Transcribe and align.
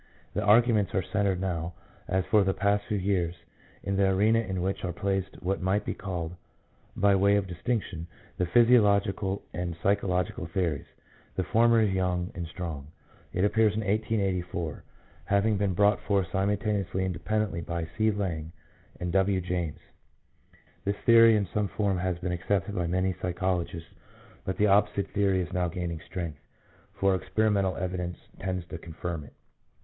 The 0.33 0.41
arguments 0.43 0.95
are 0.95 1.03
centred 1.03 1.39
now, 1.39 1.73
as 2.07 2.25
for 2.25 2.43
the 2.43 2.55
past 2.55 2.85
few 2.87 2.97
years, 2.97 3.35
in 3.83 3.97
the 3.97 4.09
arena 4.09 4.39
in 4.39 4.63
which 4.63 4.83
are 4.83 4.91
placed 4.91 5.35
what 5.43 5.61
might 5.61 5.85
be 5.85 5.93
called 5.93 6.35
by 6.95 7.13
way 7.15 7.35
of 7.35 7.45
distinction 7.45 8.07
the 8.37 8.47
physiological 8.47 9.43
and 9.53 9.77
psycho 9.83 10.07
logical 10.07 10.47
theories. 10.47 10.87
The 11.35 11.43
former 11.43 11.81
is 11.81 11.93
young 11.93 12.31
and 12.33 12.47
strong. 12.47 12.87
It 13.31 13.45
appeared 13.45 13.73
in 13.73 13.81
1884, 13.81 14.83
having 15.25 15.57
been 15.57 15.75
brought 15.75 16.01
forth 16.01 16.29
simultaneously 16.31 17.05
and 17.05 17.13
independently 17.13 17.61
by 17.61 17.87
C. 17.95 18.09
Lange 18.09 18.51
and 18.99 19.11
W. 19.11 19.39
James. 19.39 19.77
This 20.83 20.97
theory 21.05 21.35
in 21.35 21.45
some 21.53 21.67
form 21.67 21.99
has 21.99 22.17
been 22.17 22.31
accepted 22.31 22.73
by 22.73 22.87
many 22.87 23.13
psychologists, 23.21 23.89
but 24.45 24.57
the 24.57 24.65
opposite 24.65 25.09
theory 25.11 25.41
is 25.43 25.53
now 25.53 25.67
gaining 25.67 25.99
strength, 26.07 26.39
for 26.91 27.13
experimental 27.13 27.77
evidence 27.77 28.17
tends 28.39 28.65
to 28.69 28.79
confirm 28.79 29.25
it. 29.25 29.33